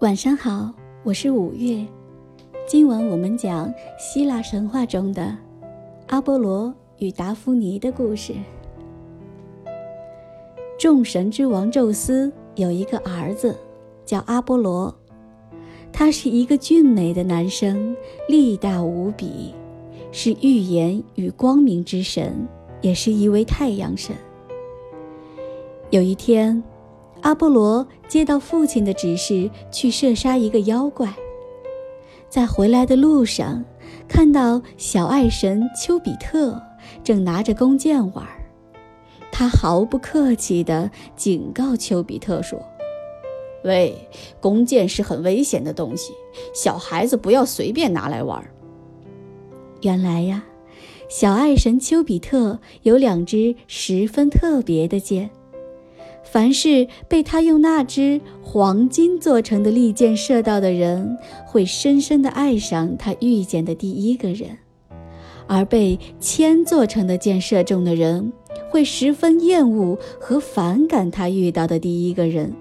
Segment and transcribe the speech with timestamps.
[0.00, 1.86] 晚上好，我是五月。
[2.66, 5.36] 今晚我们讲希腊神话中的
[6.06, 8.32] 阿波罗与达芙妮的故事。
[10.78, 13.54] 众神之王宙斯有一个儿子，
[14.06, 14.94] 叫阿波罗。
[15.92, 17.94] 他是一个俊美的男生，
[18.26, 19.54] 力大无比，
[20.12, 22.48] 是预言与光明之神，
[22.80, 24.16] 也是一位太阳神。
[25.90, 26.62] 有一天。
[27.22, 31.12] 阿波罗接到父亲的指示，去射杀一个妖怪。
[32.28, 33.64] 在回来的路上，
[34.08, 36.60] 看到小爱神丘比特
[37.02, 38.26] 正拿着弓箭玩，
[39.32, 42.60] 他毫不客气地警告丘比特说
[43.64, 44.08] ：“喂，
[44.40, 46.12] 弓箭是很危险的东西，
[46.54, 48.42] 小孩子不要随便拿来玩。”
[49.82, 50.44] 原来呀，
[51.08, 55.30] 小爱神丘比特有两支十分特别的箭。
[56.30, 64.50] 凡是被他用那只黄金做成的利箭射到的人，会深深地爱上他遇见的第一个人；
[65.48, 68.32] 而被铅做成的箭射中的人，
[68.68, 72.54] 会十分厌恶和反感他遇到的第一个人。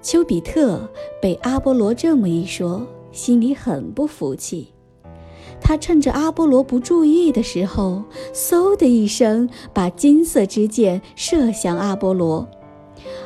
[0.00, 0.88] 丘比特
[1.20, 4.68] 被阿波罗这么一说，心里很不服气。
[5.60, 12.48] 他趁着阿波罗不注意的时候，嗖的一声，把金色之箭射向阿波罗，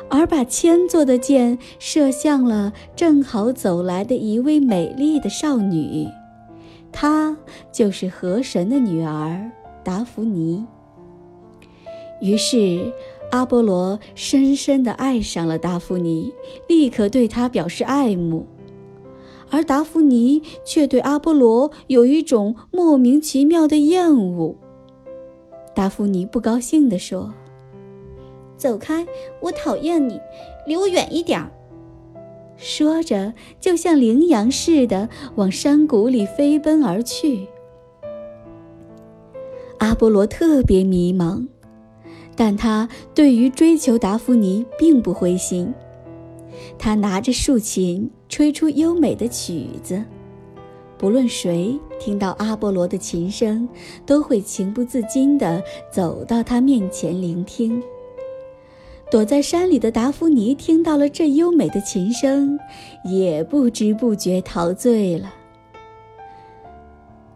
[0.09, 6.07] 而把铅做的箭射向了正好走来的一位美丽的少女，
[6.91, 7.37] 她
[7.71, 9.49] 就是河神的女儿
[9.83, 10.65] 达芙妮。
[12.19, 12.93] 于是，
[13.31, 16.33] 阿波罗深深地爱上了达芙妮，
[16.67, 18.45] 立刻对她表示爱慕。
[19.49, 24.55] 而达芙妮却对阿波罗有一种莫名其妙的厌恶。
[25.75, 27.33] 达芙妮不高兴地说
[28.57, 29.05] ：“走开，
[29.41, 30.19] 我讨厌你，
[30.67, 31.45] 离我远一点。”
[32.57, 37.47] 说着，就像羚羊似的往山谷里飞奔而去。
[39.79, 41.45] 阿波罗特别迷茫，
[42.35, 45.73] 但他对于追求达芙妮并不灰心。
[46.77, 50.03] 他拿着竖琴，吹出优美的曲子。
[50.97, 53.67] 不论谁听到阿波罗的琴声，
[54.05, 55.61] 都会情不自禁地
[55.91, 57.83] 走到他面前聆听。
[59.11, 62.57] 躲在山里的达芙妮听到了这优美的琴声，
[63.05, 65.33] 也不知不觉陶醉了。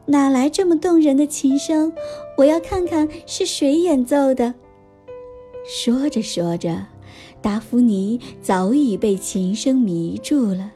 [0.06, 1.91] 哪来这么动人的琴声？
[2.38, 4.53] 我要看看是谁演奏的。
[5.66, 6.85] 说着说着。
[7.41, 10.71] 达芙妮早已被琴声迷住了，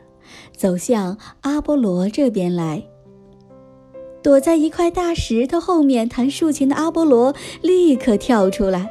[0.55, 2.83] 走向阿波罗这边来。
[4.23, 8.89] 躲在一块大石头后面弹竖琴的阿波罗立刻跳出来。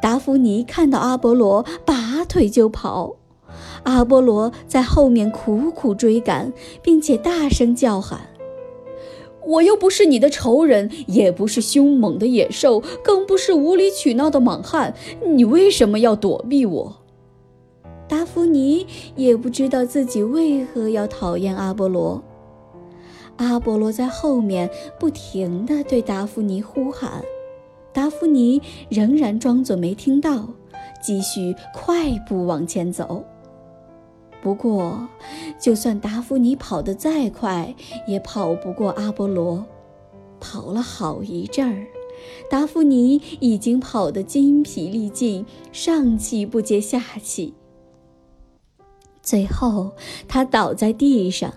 [0.00, 3.16] 达芙妮看到阿波罗，拔腿就跑。
[3.82, 6.52] 阿波罗在后面苦苦追赶，
[6.82, 8.27] 并且大声叫喊。
[9.48, 14.94] 我又不是你的仇人，也不是凶猛的野兽，更不是无理取闹的莽汉，
[15.26, 16.96] 你为什么要躲避我？
[18.06, 18.86] 达芙妮
[19.16, 22.22] 也不知道自己为何要讨厌阿波罗。
[23.36, 27.22] 阿波罗在后面不停地对达芙妮呼喊，
[27.92, 28.60] 达芙妮
[28.90, 30.46] 仍然装作没听到，
[31.02, 33.24] 继续快步往前走。
[34.40, 35.08] 不过，
[35.58, 37.74] 就算达芙妮跑得再快，
[38.06, 39.64] 也跑不过阿波罗。
[40.40, 41.86] 跑了好一阵儿，
[42.48, 47.54] 达芙妮已经跑得筋疲力尽，上气不接下气。
[49.20, 49.90] 最后，
[50.28, 51.52] 他倒在地上，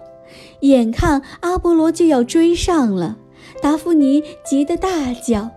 [0.62, 3.18] 眼看阿波罗就要追上了，
[3.62, 5.52] 达芙妮急得大叫：“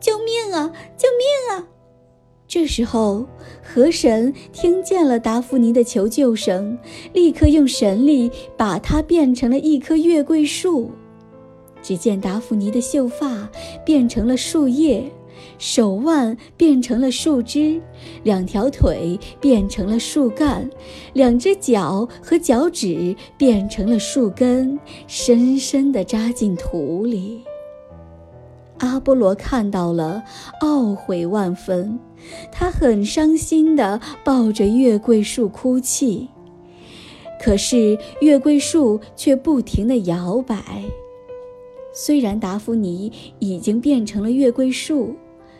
[0.00, 0.72] 救命啊！
[0.96, 1.68] 救命啊！”
[2.52, 3.24] 这时候，
[3.62, 6.78] 河神听见了达芙妮的求救声，
[7.14, 10.90] 立刻用神力把它变成了一棵月桂树。
[11.82, 13.48] 只见达芙妮的秀发
[13.86, 15.02] 变成了树叶，
[15.56, 17.80] 手腕变成了树枝，
[18.22, 20.68] 两条腿变成了树干，
[21.14, 27.40] 两只脚和脚趾变成了树根，深深地扎进土里。
[28.82, 30.24] 阿波罗看到了，
[30.60, 32.00] 懊悔万分，
[32.50, 36.28] 他很伤心地抱着月桂树哭泣。
[37.40, 40.82] 可是月桂树却不停地摇摆。
[41.92, 45.14] 虽然达芙妮已经变成了月桂树，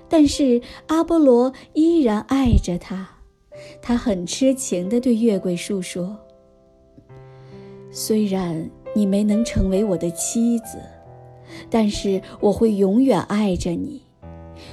[0.09, 3.09] 但是阿波罗依然爱着她。
[3.81, 6.17] 他很痴情地对月桂树说
[7.93, 10.79] ：“虽然你没能成为我的妻子。”
[11.71, 14.03] 但是我会永远爱着你，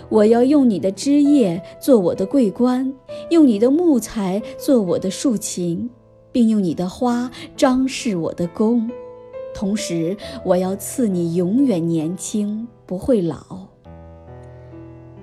[0.10, 2.94] 我要用你的枝叶做我的桂冠，
[3.30, 5.90] 用你的木材做我的竖琴，
[6.31, 8.90] 并用你的花装饰我的宫，
[9.54, 10.16] 同时
[10.46, 13.68] 我要赐你永远年轻，不会老。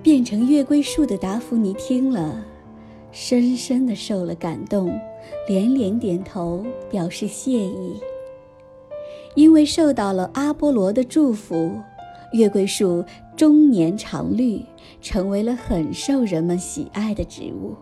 [0.03, 2.45] 变成月桂树的达芙妮听了，
[3.11, 4.97] 深深的受了感动，
[5.47, 7.95] 连连点头表示谢意。
[9.37, 11.71] 因为受到了阿波罗的祝福，
[12.33, 13.05] 月桂树
[13.35, 14.65] 终年常绿，
[14.99, 17.75] 成为了很受人们喜爱的植物。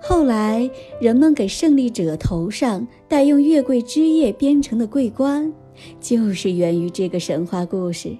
[0.00, 5.52] 后来，人们给胜利者头上戴用月桂枝叶编成的桂冠，
[6.00, 8.16] 就是源于这个神话故事。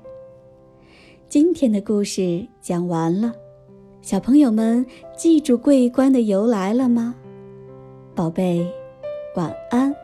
[1.26, 3.32] 今天的故事讲完了，
[4.02, 4.84] 小朋友们
[5.16, 7.14] 记住桂冠的由来了吗？
[8.14, 8.70] 宝贝，
[9.36, 10.03] 晚安。